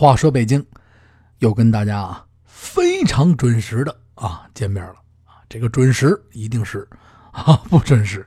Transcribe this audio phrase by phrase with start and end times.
[0.00, 0.64] 话说北京，
[1.40, 4.94] 又跟大家啊非常准时的啊见面了
[5.26, 6.88] 啊，这个准时一定是
[7.32, 8.26] 啊不准时，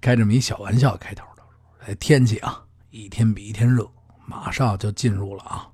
[0.00, 1.42] 开这么一小玩笑开头的。
[1.84, 3.90] 哎，天气啊一天比一天热，
[4.24, 5.66] 马上就进入了啊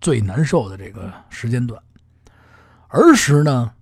[0.00, 1.82] 最难受的这个时间段。
[2.86, 3.72] 儿时呢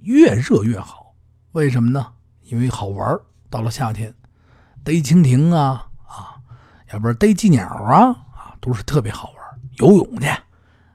[0.00, 1.14] 越热越好，
[1.52, 2.12] 为什么呢？
[2.40, 3.16] 因为好玩
[3.48, 4.12] 到了夏天，
[4.82, 6.42] 逮蜻蜓啊啊，
[6.92, 9.41] 要不然逮鸡鸟啊啊，都是特别好玩。
[9.82, 10.28] 游泳去，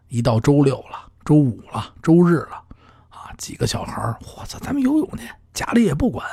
[0.07, 2.55] 一到周六了、周五了、周日了，
[3.09, 6.25] 啊，几个小孩我操，咱们游泳去，家里也不管，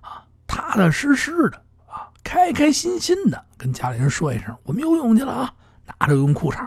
[0.00, 5.54] 啊，踏踏实实的啊，开开心心的跟家里人说一声，我们游泳去了啊，
[5.98, 6.66] 拿着游泳裤衩，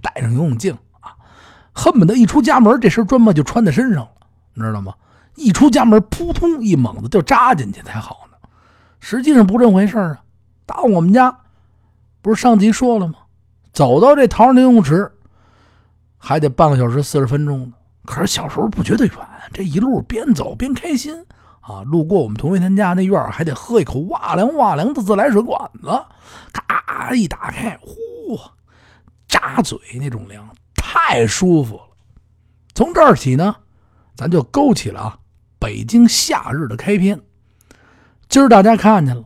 [0.00, 1.16] 带上游泳镜啊，
[1.72, 4.12] 恨不得一出家门，这身砖吧就穿在身上了，
[4.54, 4.94] 你知道吗？
[5.34, 8.36] 一出家门，扑通一猛子就扎进去才好呢。
[9.00, 10.22] 实际上不这回事啊，
[10.64, 11.36] 打我们家，
[12.20, 13.14] 不是上集说了吗？
[13.72, 15.10] 走到这桃园游泳池，
[16.18, 17.72] 还得半个小时四十分钟呢。
[18.04, 19.16] 可是小时候不觉得远，
[19.52, 21.24] 这一路边走边开心
[21.60, 21.82] 啊。
[21.82, 25.88] 路过我们同学他家那院还得喝一口哇凉哇凉的自来水管子，
[26.52, 28.38] 咔一打开，呼，
[29.26, 31.82] 扎嘴那种凉，太舒服了。
[32.74, 33.54] 从这儿起呢，
[34.14, 35.18] 咱就勾起了啊
[35.58, 37.20] 北京夏日的开篇。
[38.28, 39.24] 今儿大家看见了，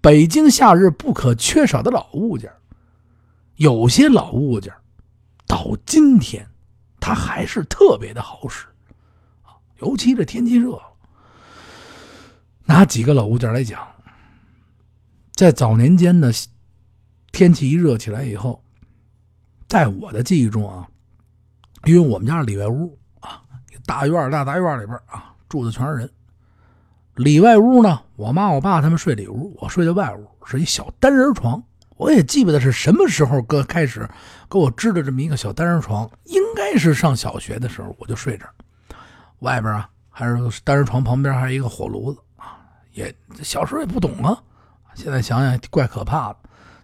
[0.00, 2.50] 北京夏日不可缺少的老物件。
[3.62, 4.74] 有些老物件
[5.46, 6.44] 到今天
[6.98, 8.66] 它还是特别的好使，
[9.78, 10.82] 尤其这天气热了。
[12.64, 13.86] 拿几个老物件来讲，
[15.34, 16.32] 在早年间的
[17.30, 18.60] 天气一热起来以后，
[19.68, 20.88] 在我的记忆中啊，
[21.84, 23.44] 因为我们家里外屋啊，
[23.86, 26.10] 大院大大院里边啊住的全是人。
[27.14, 31.62] 里外屋呢，我妈我爸他们睡里屋，我睡在外屋，是一小单人床。
[32.02, 34.08] 我也记不得是什么时候哥开始
[34.50, 38.52] 给我支的这么一个小单人床，应该是上小学的时候我就睡这儿。
[39.38, 42.58] 外边啊还是单人床旁边还有一个火炉子啊，
[42.92, 44.36] 也小时候也不懂啊，
[44.94, 46.36] 现在想想怪可怕的。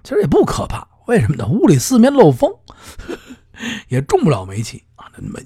[0.04, 1.46] 其实也不可怕，为什么呢？
[1.48, 2.50] 屋里四面漏风，
[3.88, 5.10] 也中不了煤气啊。
[5.16, 5.40] 那么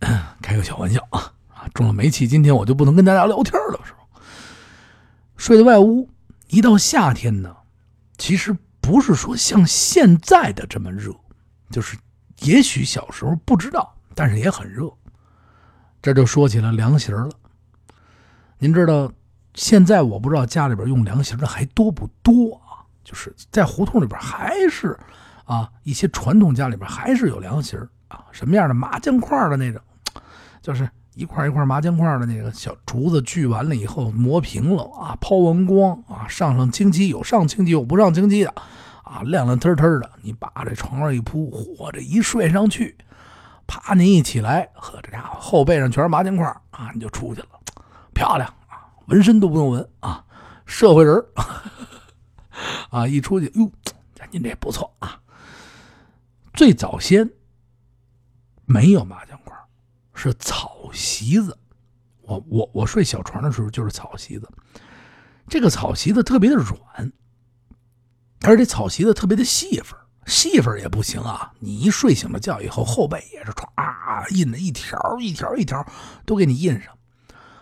[0.42, 3.98] 开个小玩笑啊啊，中了煤气，今天我就不能跟大家聊天了，是吧？
[5.38, 6.10] 睡在外屋，
[6.48, 7.56] 一到夏天呢。
[8.18, 11.14] 其实不是说像现在的这么热，
[11.70, 11.96] 就是
[12.40, 14.92] 也许小时候不知道，但是也很热。
[16.02, 17.28] 这就说起了凉席了。
[18.58, 19.10] 您知道
[19.54, 22.84] 现在我不知道家里边用凉席的还多不多啊？
[23.04, 24.98] 就是在胡同里边还是
[25.44, 27.76] 啊一些传统家里边还是有凉席
[28.08, 29.80] 啊，什么样的麻将块的那种，
[30.60, 30.88] 就是。
[31.18, 38.54] 一块一块麻将块的那个小竹子锯完了以后磨平了啊，抛完光啊，上上清漆有上清漆有不上清漆的
[39.02, 40.08] 啊，亮亮腾腾的。
[40.22, 42.96] 你把这床上一铺，嚯，这一睡上去，
[43.66, 47.48] 啪，您一起来，呵，这家伙后背上全是麻将块啊，你就出去了，
[48.14, 50.24] 漂亮啊，纹身都不用纹啊，
[50.66, 51.20] 社会人
[52.90, 53.68] 啊，一出去哟，
[54.30, 55.18] 您这不错啊。
[56.54, 57.28] 最早先
[58.66, 59.27] 没有麻将。
[60.18, 61.56] 是草席子，
[62.22, 64.48] 我我我睡小床的时候就是草席子，
[65.48, 67.12] 这个草席子特别的软，
[68.42, 69.96] 而且草席子特别的细缝，
[70.26, 71.52] 细缝也不行啊！
[71.60, 75.86] 你一睡醒了觉以后，后背也是唰印的一条一条一条
[76.26, 76.92] 都给你印上，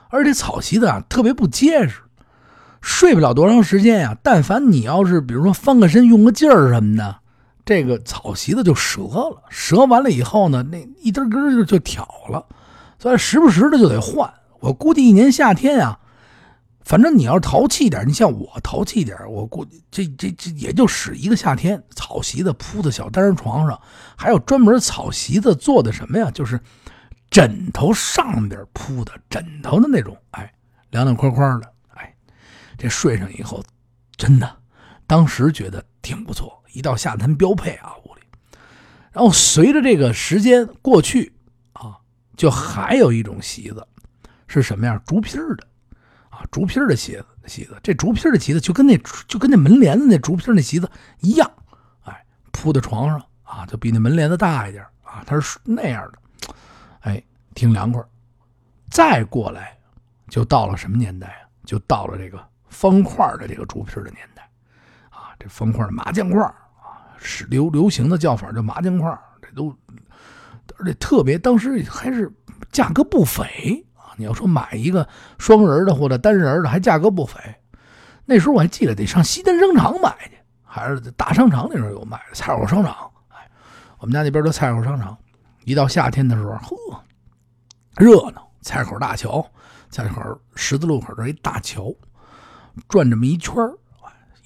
[0.09, 2.01] 而且草席子啊特别不结实，
[2.81, 4.17] 睡不了多长时间呀。
[4.23, 7.21] 但凡你要是比如说翻个身用个劲儿什么的。
[7.67, 12.47] 这个草席子就折了，折完了以后呢，那一根根就就挑了，
[12.97, 14.33] 所以时不时的就得换。
[14.61, 15.99] 我估计一年夏天啊，
[16.85, 21.83] 反正你要是淘气点，你像我淘气点，我估计这这这也就使一个夏天。
[21.91, 23.79] 草席子铺在小单人床上，
[24.17, 26.31] 还有专门草席子做的什么呀？
[26.31, 26.61] 就是
[27.29, 30.55] 枕头上边铺的枕头的那种，哎，
[30.91, 32.15] 凉凉快快的，哎，
[32.79, 33.61] 这睡上以后，
[34.17, 34.57] 真的，
[35.05, 36.63] 当时觉得挺不错。
[36.73, 38.21] 一到夏天标配啊，屋里。
[39.13, 41.33] 然后随着这个时间过去
[41.73, 41.97] 啊，
[42.37, 43.87] 就还有一种席子，
[44.47, 45.03] 是什么样？
[45.07, 45.43] 竹皮的
[46.29, 47.79] 啊，竹皮的席子，席子。
[47.83, 50.91] 这竹皮的席子就跟那就跟那门帘子那竹皮那席子
[51.21, 51.51] 一样，
[52.03, 56.55] 哎，铺在床上啊，就比那门帘子大一点啊，它是那样的，
[57.01, 57.23] 哎，
[57.55, 58.03] 挺凉快。
[58.91, 59.79] 再过来，
[60.29, 61.49] 就到了什么年代啊？
[61.65, 62.39] 就到了这个
[62.69, 64.49] 方块的这个竹皮的年代，
[65.39, 66.55] 这方块麻将块啊。
[67.19, 69.75] 是流流行的叫法叫麻将块，这都
[70.79, 72.31] 而且特别，当时还是
[72.71, 74.13] 价格不菲啊！
[74.17, 77.41] 你要说买一个双人的或者单人的，还价格不菲。
[78.27, 83.11] 那时候我还记得得上西单商场买去，还是大商场那时候有卖的菜口商场。
[83.29, 83.49] 哎，
[83.99, 85.17] 我们家那边的菜市口商场，
[85.65, 87.03] 一到夏天的时候，呵，
[87.97, 88.47] 热闹。
[88.61, 89.49] 菜口大桥，
[89.91, 90.21] 菜口
[90.57, 91.95] 十字路口这一大桥，
[92.89, 93.55] 转这么一圈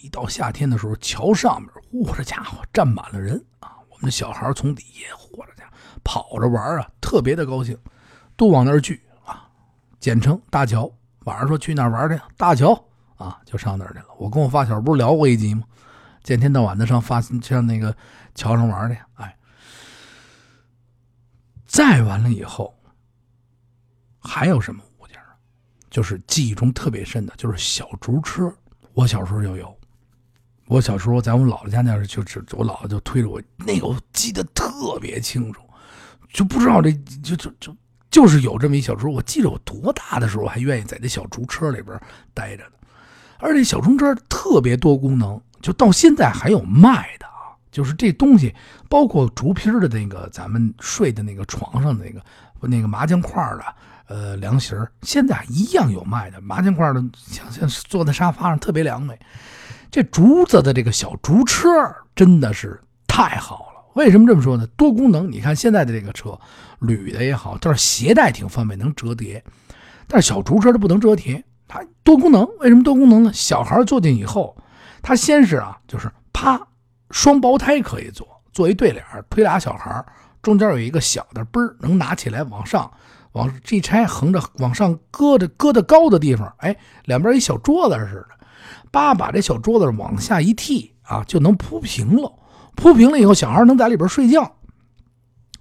[0.02, 3.76] 一到夏天的时候，桥上面，嚯，这家伙站满了人啊！
[3.90, 7.78] 我们的小孩从底下，嚯，这家伙跑着玩啊，特别的高兴，
[8.36, 9.48] 都往那儿聚啊，
[9.98, 10.90] 简称大桥。
[11.24, 12.72] 晚上说去那儿玩去，大桥
[13.16, 14.06] 啊，就上那儿去了。
[14.18, 15.64] 我跟我发小不是聊过一集吗？
[16.22, 17.94] 见天到晚的上发上那个
[18.34, 19.36] 桥上玩去，哎，
[21.66, 22.74] 再完了以后。
[24.22, 25.36] 还有什么物件啊？
[25.90, 28.52] 就是记忆中特别深的，就是小竹车。
[28.92, 29.79] 我小时候就有。
[30.70, 35.60] 我小时候在我们姥姥家那儿，就是我姥姥就推着我，那个我记得特别清楚，
[36.32, 36.92] 就不知道这
[37.24, 37.76] 就就就
[38.08, 39.10] 就是有这么一小时候。
[39.10, 42.00] 我记得我多大的时候还愿意在这小竹车里边
[42.32, 42.70] 待着呢。
[43.40, 47.50] 而且小竹车特别多功能，就到现在还有卖的啊。
[47.72, 48.54] 就是这东西，
[48.88, 52.22] 包括竹皮的那个咱们睡的那个床上那个
[52.60, 53.64] 那个麻将块的。
[54.10, 59.16] 呃，凉席儿现在一样有卖的，麻将块的，像像坐在沙发上特别凉快。
[59.88, 61.64] 这竹子的这个小竹车
[62.16, 63.80] 真的是太好了。
[63.94, 64.66] 为什么这么说呢？
[64.76, 66.36] 多功能，你看现在的这个车，
[66.80, 69.44] 铝的也好，但是携带挺方便，能折叠。
[70.08, 72.44] 但是小竹车它不能折叠，它多功能。
[72.58, 73.32] 为什么多功能呢？
[73.32, 74.56] 小孩坐进以后，
[75.02, 76.60] 他先是啊，就是啪，
[77.12, 80.04] 双胞胎可以坐，坐一对脸，推俩小孩，
[80.42, 82.90] 中间有一个小的，嘣儿能拿起来往上。
[83.32, 88.28] 往这拆横着往上搁的搁的高的地方，哎，两边一小桌子似的，
[88.90, 92.32] 叭把这小桌子往下一踢啊，就能铺平了。
[92.74, 94.56] 铺平了以后，小孩能在里边睡觉。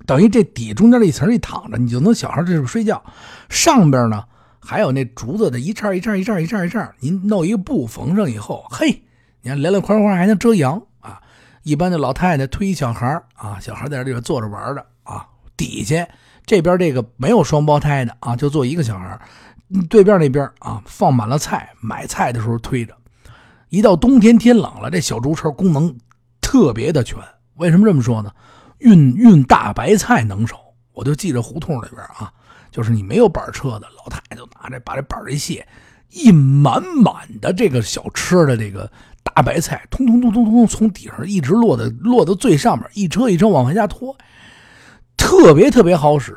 [0.05, 3.03] 等于这底中间这一层一躺着，你就能小孩这边睡觉。
[3.49, 4.23] 上边呢
[4.59, 9.03] 还有那竹子的一扇一扇一扇一扇一扇，您弄一个布缝上以后，嘿，
[9.41, 11.21] 你看凉凉快快还能遮阳啊。
[11.61, 16.07] 一般的老太太推一小孩啊，小孩在这里边坐着玩的啊，底下。
[16.49, 19.21] 这边这个没有双胞胎的啊，就坐一个小孩
[19.87, 22.97] 对面那边啊，放满了菜，买菜的时候推着。
[23.69, 25.95] 一到冬天天冷了，这小竹车功能
[26.41, 27.19] 特别的全。
[27.57, 28.33] 为什么这么说呢？
[28.79, 30.55] 运运大白菜能手。
[30.91, 32.33] 我就记着胡同里边啊，
[32.71, 35.67] 就是你没有板车的老太太就拿着把这板一卸，
[36.09, 38.91] 一满满的这个小车的这个
[39.21, 44.17] 大白菜，通通通通通从底上一直落到落到最上面，一车一车往回家拖。
[45.19, 46.35] 特别特别好使，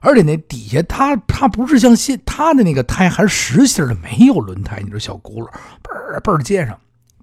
[0.00, 5.48] 而且那底下它它不是像现它的那个胎还是实心的，没有轮胎，你说小轱辘
[5.82, 6.76] 嘣儿嘣儿接上，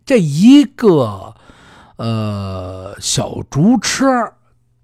[0.05, 1.33] 这一个
[1.97, 4.07] 呃小竹车，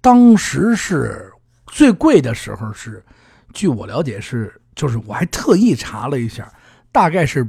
[0.00, 1.32] 当时是
[1.68, 3.02] 最贵的时候是，
[3.54, 6.52] 据我了解是就是我还特意查了一下，
[6.92, 7.48] 大概是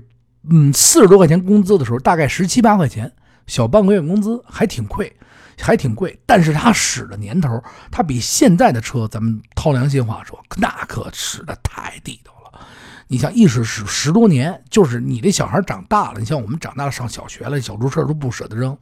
[0.49, 3.11] 嗯四十多块钱工资的时候，大概十七八块钱，
[3.47, 5.13] 小半个月工资还挺贵。
[5.59, 7.61] 还挺贵，但是它使的年头，
[7.91, 12.59] 它比现在的车，咱们掏良心话说，那可使的太地道了。
[13.07, 18.77] 你像一使使十多年，就是你这小孩长大了，你像我们长大了上小学了，小猪车都不舍得扔，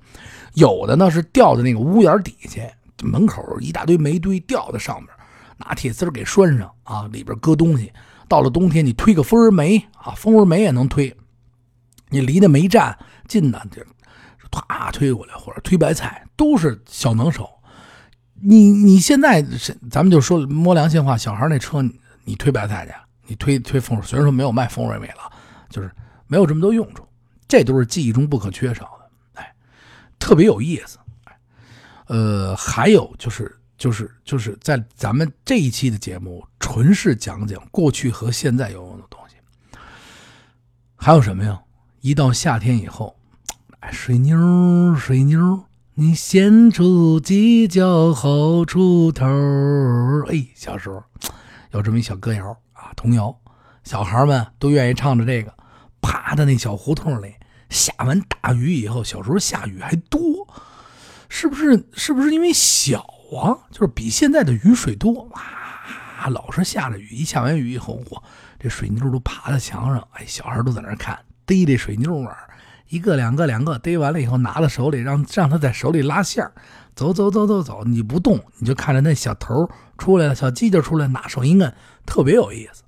[0.53, 2.61] 有的呢是吊在那个屋檐底下，
[3.03, 5.09] 门口一大堆煤堆吊在上面，
[5.57, 7.91] 拿铁丝给拴上啊，里边搁东西。
[8.27, 11.15] 到了冬天，你推个蜂窝煤啊，蜂窝煤也能推。
[12.09, 13.81] 你离那煤站近呢，就。
[14.51, 17.49] 啪推过来，或者推白菜，都是小能手。
[18.33, 21.81] 你你现在是，咱们就说摸良心话，小孩那车，
[22.25, 22.93] 你推白菜去，
[23.27, 25.31] 你推推风，虽然说没有卖风味美了，
[25.69, 25.89] 就是
[26.27, 27.07] 没有这么多用处。
[27.47, 29.55] 这都是记忆中不可缺少的，哎，
[30.19, 30.99] 特别有意思。
[32.07, 39.35] 呃，还有就是就是就是在咱们这一期的节目，纯是讲讲过去和现在有用的东西。
[40.95, 41.59] 还有什么呀？
[42.01, 43.14] 一到夏天以后。
[43.91, 49.25] 水妞，水妞，你先出几脚后出头。
[50.27, 51.03] 哎，小时候
[51.71, 53.35] 有这么一小歌谣啊，童谣，
[53.83, 55.53] 小孩们都愿意唱着这个。
[56.01, 57.35] 趴在那小胡同里，
[57.69, 60.21] 下完大雨以后，小时候下雨还多，
[61.29, 61.87] 是不是？
[61.93, 62.99] 是不是因为小
[63.41, 63.57] 啊？
[63.71, 65.41] 就是比现在的雨水多哇！
[66.29, 68.21] 老是下着雨，一下完雨以后，嚯，
[68.59, 72.35] 这水妞都爬在墙上，哎，小孩都在那看，逮这水妞玩。
[72.89, 76.49] 一个两个两个逮完了以后，拿到手里，让让他在手里拉线
[76.95, 81.73] 走走走走走，你不动，你就看着那小头出来了，小鸡就出来，拿手一摁，
[82.05, 82.83] 特别有意思。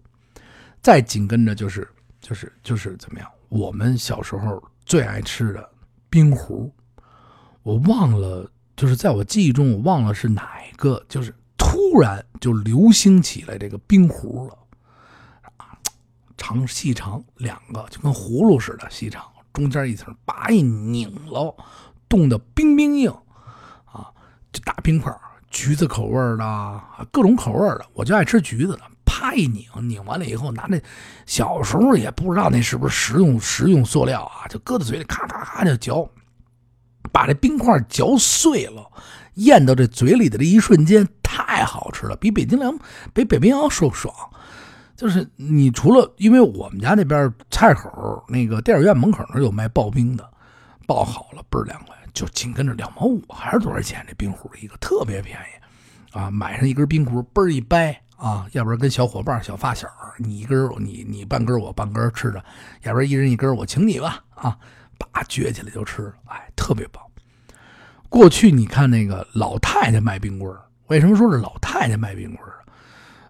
[0.81, 1.87] 再紧跟着就是
[2.21, 3.27] 就是就是怎么样？
[3.49, 5.69] 我们小时候最爱吃的
[6.09, 6.71] 冰壶，
[7.63, 14.57] 我忘了，就是在我记忆中，我忘了是哪一个，就是突然就流行起来这个冰壶了
[15.57, 15.75] 啊，
[16.37, 19.23] 长细长两个，就跟葫芦似的细长。
[19.57, 21.55] 中间一层，叭一拧了，
[22.07, 23.09] 冻得冰冰硬，
[23.85, 24.13] 啊，
[24.51, 25.11] 这大冰块
[25.49, 28.81] 橘子口味的，各种口味的，我就爱吃橘子的。
[29.03, 30.79] 啪一拧，拧完了以后，拿那
[31.25, 36.07] 小时候也不知道那是不是食用食用塑料啊，就搁在嘴里咔咔咔就嚼，
[37.11, 38.87] 把这冰块嚼碎了，
[39.33, 42.77] 咽到这嘴里的这一瞬间，太好吃了，比北京凉
[43.11, 44.13] 比北冰洋爽爽。
[44.97, 50.29] 就是你除了因为我们家那边菜口那个电影院门口那有卖刨冰的，
[50.87, 54.03] 刨好了倍儿凉快，就紧跟着两毛五还是多少钱？
[54.07, 58.01] 这冰壶一个特别便宜啊，买上一根冰壶倍儿一掰。
[58.17, 59.87] 啊，要不然跟小伙伴、小发小，
[60.17, 62.43] 你一根你你半根我半根吃着，
[62.81, 64.57] 要不然一人一根我请你吧，啊，
[64.97, 66.99] 叭撅起来就吃，哎，特别棒。
[68.09, 70.51] 过去你看那个老太太卖冰棍
[70.87, 72.49] 为什么说是老太太卖冰棍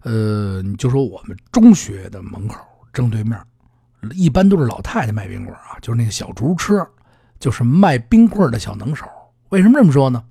[0.08, 3.38] 呃，你就说我们中学的门口正对面，
[4.12, 6.88] 一般都是老太太卖冰棍啊，就是那个小竹车，
[7.42, 9.06] 就是卖冰棍的小能手。
[9.50, 10.24] 为什么这么说呢？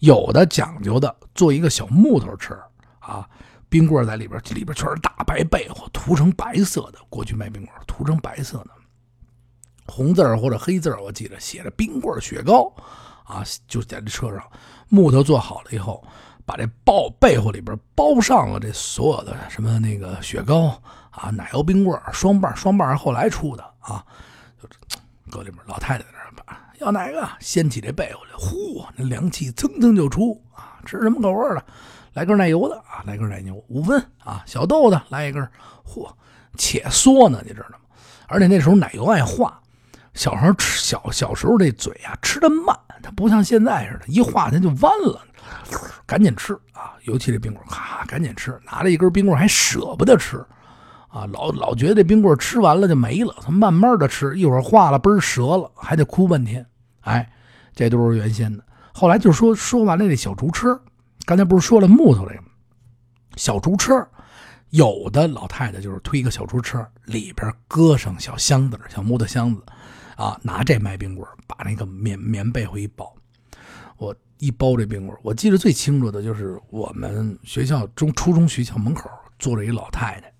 [0.00, 2.60] 有的讲究的做一个小木头车
[2.98, 3.28] 啊。
[3.68, 6.98] 冰棍在里边，里边全是大白被或，涂成白色的。
[7.08, 8.70] 过去卖冰棍涂成白色的，
[9.86, 12.70] 红字或者黑字我记得写着“冰棍雪糕”，
[13.24, 14.42] 啊，就在这车上，
[14.90, 16.04] 木头做好了以后，
[16.44, 20.80] 把这包被窝里边包上了这所有的什么那个雪糕
[21.10, 24.04] 啊，奶油冰棍双瓣，双瓣是后来出的啊，
[24.60, 24.68] 就
[25.30, 25.62] 搁里边。
[25.66, 27.28] 老太太在那把要哪个？
[27.38, 30.80] 掀起这被窝来，呼，那凉气蹭蹭就出啊！
[30.84, 31.64] 吃什么口味的？
[32.14, 35.42] 来根奶油的啊，来根奶牛五分啊，小豆的来一根，
[35.86, 36.12] 嚯，
[36.58, 37.76] 且缩呢，你知道吗？
[38.26, 39.61] 而且那时候奶油爱化，
[40.14, 45.20] 小孩吃小小时候这嘴啊吃的慢，它不像现在似的，一化它就弯了，
[46.06, 46.92] 赶紧吃啊！
[47.04, 50.44] 尤其这冰棍，咔，赶紧吃，拿着一根冰棍还舍不得吃
[51.08, 56.66] 啊，老老觉得这冰棍吃完了就没了，他慢慢的吃，一会儿化了嘣折了，还得哭半天。
[57.00, 57.32] 哎，
[57.74, 60.78] 这都是原先的，后来就说说完了那小竹车。
[61.24, 62.42] 刚才不是说了木头这个
[63.36, 64.06] 小竹车，
[64.70, 69.62] 有的老太太就是推一个小竹车，里边搁上小箱子、小木头箱子，
[70.22, 73.12] 啊，拿这卖冰棍把那个棉棉被子一包，
[73.96, 79.10] 我一包这冰棍我记得最清楚的就是我们学校中初中学校门口
[79.40, 80.32] 坐着一老太太，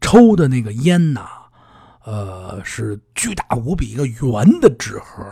[0.00, 1.24] 抽的那个烟呐，
[2.04, 5.22] 呃，是巨大无比一个圆的纸盒，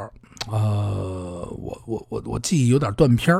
[0.48, 3.34] 呃，我我我我记忆有点断片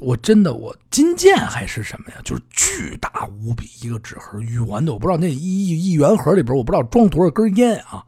[0.00, 2.16] 我真的，我金剑还是什么呀？
[2.24, 8.04] 就是巨大无比一个纸盒，圆的，我不知道那一一圆盒里边，我不知道装多少根烟啊。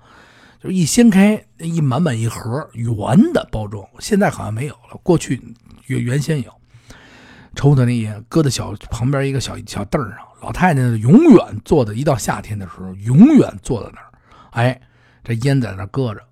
[0.64, 2.96] 就一掀开，一满满一盒圆
[3.34, 4.98] 的包装，现在好像没有了。
[5.02, 5.38] 过去
[5.88, 6.50] 原原先有，
[7.54, 14.10] 抽的那烟搁在小旁边一个小小凳上，老太太永远坐在一到夏天的时候，永远坐在那儿。
[14.52, 14.80] 哎，
[15.22, 16.22] 这烟在那搁着，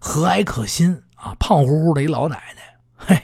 [0.00, 2.76] 和蔼可亲啊，胖乎乎的一老奶奶。
[2.96, 3.22] 嘿，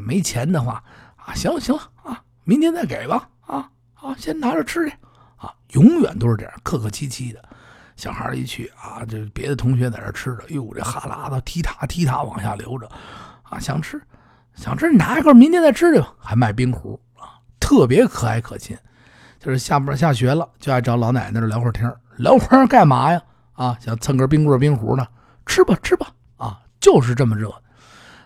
[0.00, 0.80] 没钱的话。
[1.16, 4.94] 啊，行了行了啊，明天再给吧啊啊，先拿着吃去
[5.38, 7.42] 啊，永远都是这样客客气气的。
[7.96, 12.88] 小孩一去啊，这别的同学在这吃着，哟，这哈喇子踢踏踢踏往下流着
[13.42, 14.00] 啊，想吃
[14.54, 16.12] 想吃，你拿一个，明天再吃去吧。
[16.18, 18.76] 还卖冰壶啊，特别可爱可亲。
[19.38, 23.20] 就是下班下学了，就爱找老奶奶那聊会儿天聊会儿干嘛呀？
[23.52, 25.06] 啊，想蹭根冰棍冰壶呢，
[25.44, 27.52] 吃吧吃吧啊，就是这么热。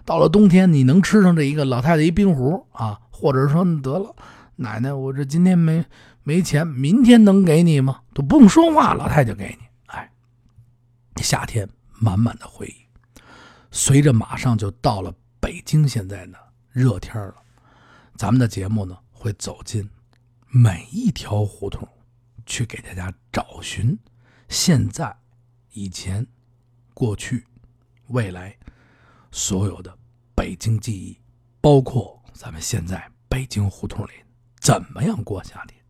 [0.04, 2.98] 到了冬天，你能吃上这一个老太太一冰壶啊？
[3.10, 4.14] 或者说得了，
[4.60, 5.84] 奶奶，我这今天没
[6.24, 8.02] 没钱，明天能给你吗？
[8.12, 9.66] 都不用说话，老太太就给你。
[9.86, 10.10] 哎，
[11.16, 13.20] 夏天满满的回忆，
[13.70, 16.38] 随着马上就到了北京现在的
[16.70, 17.36] 热天了，
[18.16, 19.88] 咱们的节目呢会走进
[20.48, 21.88] 每一条胡同，
[22.44, 23.96] 去给大家找寻
[24.48, 25.16] 现在、
[25.72, 26.26] 以前、
[26.94, 27.46] 过去、
[28.08, 28.56] 未来
[29.30, 29.96] 所有的。
[30.34, 31.18] 北京记忆，
[31.60, 34.10] 包括咱们现在北京胡同里
[34.68, 35.80] 怎么样过夏天。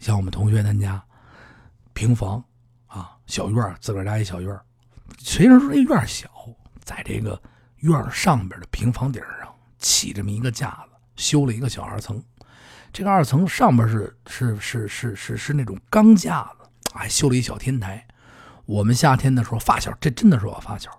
[0.00, 1.00] 像我们同学他家
[1.92, 2.42] 平房
[2.88, 4.60] 啊，小院自个儿家一小院
[5.20, 6.28] 虽然说这院小，
[6.82, 7.40] 在这个
[7.76, 12.20] 院上边的平房顶上起这么一个架子，修了一个小二层。
[12.92, 18.04] 这个二层上边是是是是是是那种钢架子，还修了一小天台。
[18.64, 20.90] 我们夏天的时候，发小，这真的是我发小。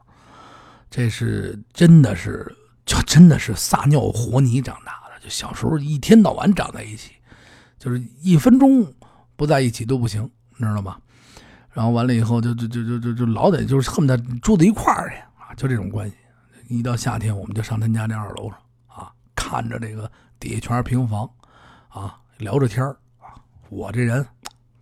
[0.89, 4.96] 这是真的是，就真的是撒尿和泥长大。
[5.29, 7.13] 小时候一天到晚长在一起，
[7.77, 8.85] 就是一分钟
[9.35, 10.23] 不在一起都不行，
[10.55, 10.97] 你知道吗？
[11.71, 16.15] 然后完了以后，就就就就就就老得就是恨不得住在一块儿去啊，就这种关系。
[16.69, 21.29] 一到夏天，我们就上他家那二楼上啊，看着这个底下全是平房
[21.87, 22.83] 啊，聊着天
[23.19, 23.37] 啊。
[23.69, 24.25] 我这人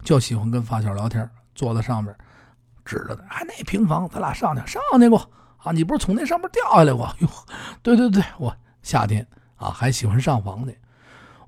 [0.03, 2.15] 就喜欢跟发小聊天，坐在上面
[2.85, 5.29] 指着他，哎，那平房，咱俩上去上去过。
[5.57, 7.13] 啊，你不是从那上面掉下来过？
[7.19, 7.27] 哟，
[7.81, 10.77] 对对对，我夏天啊还喜欢上房去。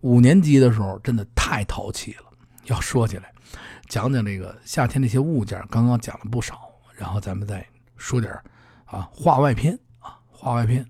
[0.02, 2.24] 五年级的时候真的太淘气了。
[2.66, 3.34] 要说起来，
[3.88, 8.34] 讲讲这个夏天那些物件，刚刚讲了不少，然后咱们再说点
[8.86, 10.86] 啊话外篇啊话外篇。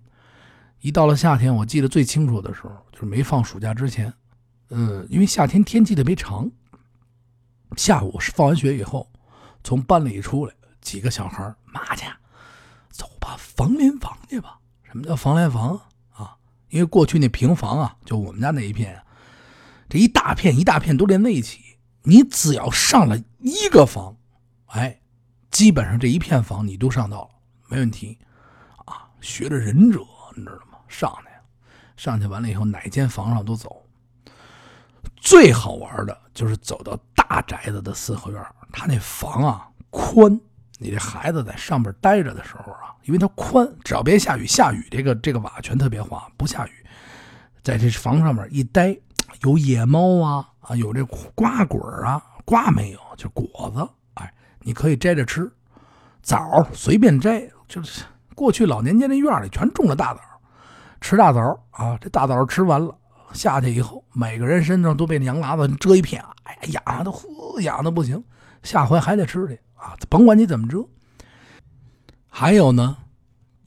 [0.82, 4.14] 一到了夏天，我记得最清楚的时候就是没放暑假之前，
[4.70, 6.50] 嗯，因为夏天天气特别长，
[7.76, 9.10] 下午是放完学以后，
[9.64, 12.06] 从班里出来，几个小孩妈去，
[12.90, 14.60] 走吧，房联房去吧。
[14.84, 15.80] 什么叫房联房？
[16.70, 19.04] 因为过去那平房啊，就我们家那一片啊，
[19.90, 21.60] 这一大片一大片都连在一起，
[22.04, 24.16] 你只要上了一个房，
[24.68, 25.00] 哎，
[25.50, 27.30] 基本上这一片房你都上到了，
[27.70, 28.18] 没问题
[28.86, 29.08] 啊。
[29.22, 30.00] 学着忍者，
[30.36, 30.78] 你知道吗？
[30.88, 31.28] 上去，
[31.96, 33.84] 上去完了以后，哪间房上都走。
[35.16, 40.40] 最好玩的就是走到大宅子的四合院，他那房啊宽，
[40.78, 46.72] 你这孩子在上边待着的时候啊，因为它宽，只要别下雨，下雨这个这个瓦全特别滑，不下雨，
[47.64, 48.96] 在这房上面一待，
[49.42, 51.04] 有野猫啊啊，有这
[51.34, 55.52] 瓜果啊，瓜没有，就果子，哎，你可以摘着吃，
[56.22, 58.04] 枣随便摘，就是
[58.36, 60.22] 过去老年间那院里全种了大枣。
[61.00, 61.96] 吃大枣啊！
[62.02, 62.98] 这大枣吃完了，
[63.32, 68.24] 下去以后，每个人身上都被那羊喇子遮一片，哎呀，痒的呼，痒的不行。
[68.64, 69.98] 下回还得吃去啊！
[70.10, 70.88] 甭管你怎么着。
[72.28, 72.98] 还有呢，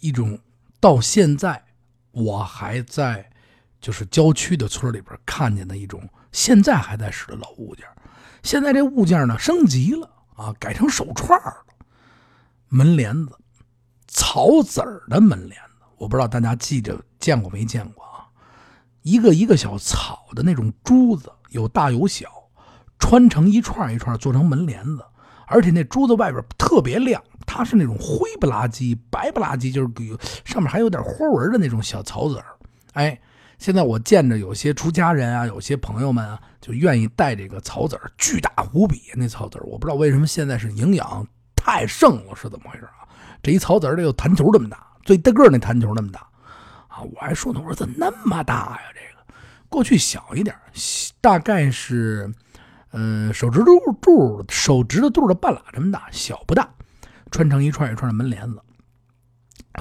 [0.00, 0.38] 一种
[0.78, 1.64] 到现在
[2.12, 3.30] 我还在
[3.80, 7.86] 就是郊区的村里边看见的一种，现在还在使的老物件。
[8.42, 11.64] 现在这物件呢升级了啊，改成手串了，
[12.68, 13.36] 门帘子，
[14.06, 15.84] 草籽儿的门帘子。
[15.96, 18.28] 我不知道大家记着见过没见过啊？
[19.02, 22.30] 一个一个小草的那种珠子，有大有小，
[22.98, 25.04] 穿成一串一串做成门帘子，
[25.50, 29.88] 而且那珠子外边特别亮，它是那种灰不拉几、白不拉几，就是
[30.44, 32.46] 上面还有点花纹的那种小草籽儿。
[32.92, 33.20] 哎，
[33.58, 43.04] 现在我见着有些出家人啊，有些朋友们啊，就愿意带这个草籽儿，巨大无比那草籽儿，我不知道为什么现在是营养太盛了，是怎么回事啊？
[43.42, 44.86] 这一草籽儿得有弹球这么大。
[45.02, 46.20] 最大个那弹球那么大，
[46.86, 47.00] 啊！
[47.00, 48.80] 我还说呢，我说怎么那么大呀？
[48.94, 49.34] 这个
[49.68, 50.54] 过去小一点，
[51.22, 52.30] 大概是，
[52.90, 56.68] 呃，手指肚肚手指头肚的半拉这么大，小不大，
[57.30, 58.58] 穿成一串一串的门帘子，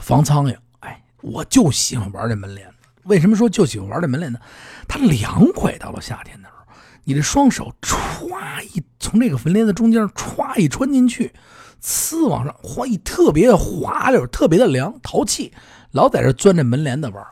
[0.02, 0.56] 防苍蝇。
[0.82, 2.76] 哎，我就喜欢玩这门帘子。
[3.04, 4.40] 为什么说就喜欢玩这门帘子？
[4.88, 5.76] 它凉快。
[5.78, 11.34] 到了夏天的时候，你这双手歘一从这个门帘子中间歘一穿进去。
[11.82, 15.54] 呲往上，哗一特别的滑溜，特别的凉，淘气，
[15.92, 17.26] 老在这钻这门帘子玩，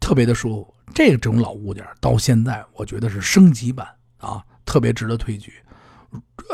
[0.00, 0.74] 特别的舒服。
[0.94, 5.54] 这种老物件到现在，我觉得是升级版啊，特别值得推举。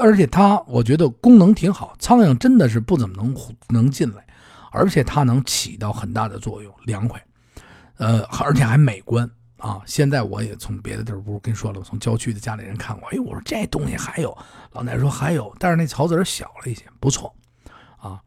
[0.01, 3.35] 而且它，我觉得功能挺好，苍蝇真的是不怎么能
[3.69, 4.25] 能进来，
[4.71, 7.21] 而且它能起到很大的作用，凉快，
[7.97, 9.29] 呃，而且还美观。
[9.59, 13.09] 啊，现在我也从别的地儿，不是跟你说了，我从郊区的家里人看过。
[13.11, 14.37] 哎，我说这东西还有，
[14.73, 17.33] 老奶奶说还有，但是那草籽小了一些，不错。
[17.97, 18.21] 啊，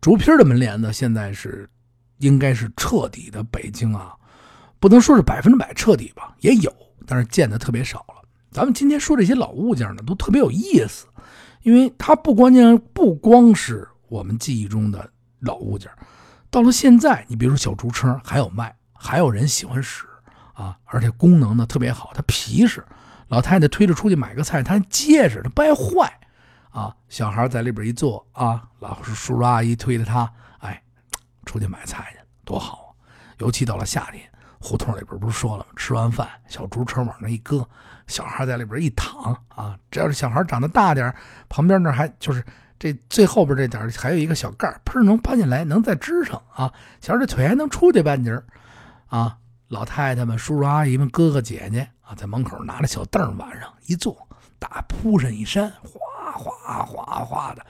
[0.00, 1.68] 竹皮的门帘子现在是，
[2.20, 4.14] 应该是彻底的北京啊，
[4.80, 6.74] 不能说是百分之百彻底吧，也有，
[7.06, 8.17] 但是见的特别少了。
[8.50, 11.06] 咱们今天说这些老物件呢，都特别有意思，
[11.62, 15.90] 因为它不关键不光是我们记忆中的老物件，
[16.50, 20.04] 到了现在，你比如说小竹车还有卖，还有人喜欢使。
[20.54, 22.84] 啊，而且功能呢特别好，它皮实，
[23.28, 26.12] 老太太推着出去买个菜，它结实，它不爱坏。
[26.70, 30.82] 啊，小孩在里边一坐啊，老叔叔阿姨推着它，哎，
[31.46, 32.90] 出去买菜去，多好啊！
[33.38, 34.28] 尤其到了夏天，
[34.60, 35.70] 胡同里边不是说了吗？
[35.76, 37.66] 吃完饭，小竹车往那一搁，
[38.06, 41.14] 小孩在里边一躺啊，只要是小孩长得大点，
[41.48, 42.44] 旁边那还就是
[42.78, 48.40] 这最后边这点还有一个小盖砰能搬进来，能再支上啊，小孩这腿还能出去半截
[49.06, 49.38] 啊。
[49.68, 54.16] 老太太们、叔叔阿姨们、哥哥姐姐啊，在门口拿着小凳，晚上一坐，
[54.58, 57.64] 大铺上一扇，哗哗哗哗的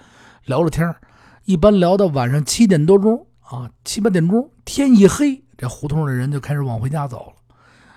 [0.44, 0.94] 聊着天
[1.44, 7.54] 一般聊到晚上七点多钟啊，七八点钟，天一黑，这胡同的人就开始往回家走了。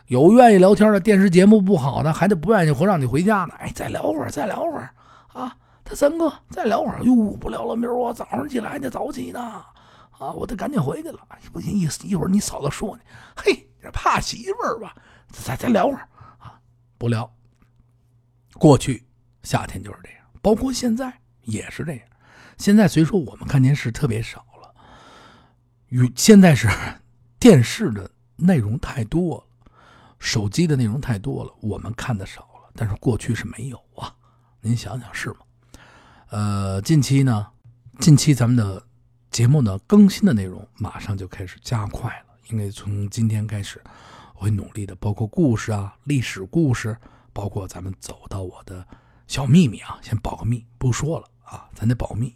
[0.07, 3.53] 有愿意聊天的，电视节目不好的，还得不愿意让你回家呢。
[3.59, 4.89] 哎，再聊会儿，再聊会儿
[5.31, 5.55] 啊！
[5.85, 7.01] 他三哥，再聊会儿。
[7.03, 9.39] 哟，不聊了，明儿我早上起来得早起呢。
[9.39, 11.19] 啊，我得赶紧回去了。
[11.53, 13.03] 不行，一一会儿你嫂子说呢，
[13.37, 13.67] 嘿。
[13.91, 14.95] 怕媳妇儿吧？
[15.31, 16.53] 再再聊会儿啊！
[16.99, 17.27] 不聊。
[18.59, 19.03] 过去
[19.41, 21.11] 夏天就是这样，包括现在
[21.45, 22.01] 也是这样。
[22.57, 24.71] 现在虽说我们看电视特别少了，
[25.87, 26.67] 与现在是
[27.41, 29.73] 电视的内容太多了，
[30.19, 32.69] 手机的内容太多了，我们看的少了。
[32.75, 34.13] 但是过去是没有啊，
[34.61, 35.37] 您想想是吗？
[36.29, 37.47] 呃，近期呢，
[37.97, 38.83] 近期咱们的
[39.31, 42.25] 节目呢更新的内容马上就开始加快了。
[42.49, 43.81] 应该从今天开始，
[44.35, 46.95] 我会努力的，包括故事啊、历史故事，
[47.33, 48.85] 包括咱们走到我的
[49.25, 52.35] 小秘密啊，先保个密，不说了啊，咱得保密。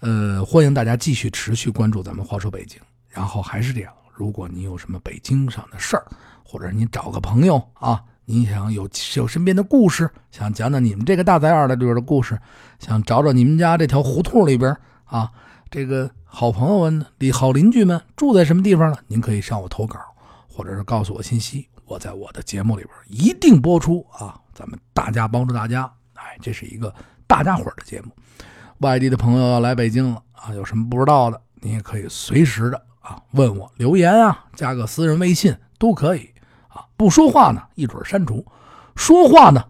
[0.00, 2.80] 呃，欢迎大家继续持续关注咱们话说北京。
[3.10, 6.06] 然后还是这样，如果你有什么北京上的事儿，
[6.44, 12.38] 或者你找个朋友啊，你想有有身边的故事，想讲讲你们这个大宅院的里边的故事，
[12.78, 15.30] 想找找你们家这条胡同里边啊，
[15.70, 18.98] 这个好朋友们、里好邻居们住在什么地方呢？
[19.08, 19.98] 您可以向我投稿，
[20.48, 24.38] 或者是告诉我信息，我在我的节目里边一定播出啊！
[24.54, 26.94] 咱们大家帮助大家，哎，这是一个
[27.26, 28.10] 大家伙的节目。
[28.78, 36.30] 外地的朋友要来北京了啊，有什么不知道的，你也可以随时的啊问我留言啊，加个私人微信都可以
[36.68, 36.86] 啊。
[36.96, 38.44] 不说话呢，一准删除；
[38.96, 39.64] 说话呢，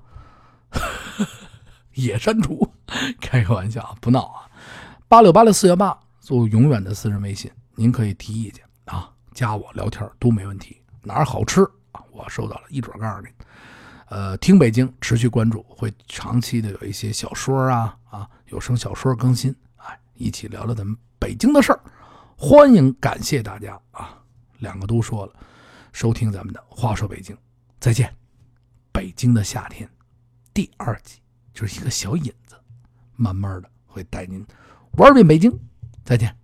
[1.95, 2.73] 也删除。
[3.21, 4.49] 开个玩笑，不闹啊。
[5.09, 10.81] 八六八六四幺八做永远的私人微信，您可以提意见啊，加我聊天都没问题。
[11.03, 12.01] 哪儿好吃啊？
[12.11, 13.29] 我收到了，一准告诉你。
[14.09, 21.81] 呃，听北京持续关注，会长期的有一些小说啊啊有声小说更新，哎，一起聊聊咱们北京的事儿。
[22.45, 24.21] 欢迎，感谢大家啊！
[24.59, 25.33] 两个都说了，
[25.93, 27.37] 收听咱们的《话说北京》，
[27.79, 28.13] 再见。
[28.91, 29.89] 北京的夏天，
[30.53, 31.21] 第二集
[31.55, 32.57] 就是一个小引子，
[33.15, 34.45] 慢慢的会带您
[34.99, 35.57] 玩遍北京。
[36.03, 36.37] 再见。